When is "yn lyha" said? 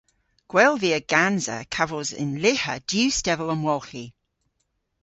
2.21-2.75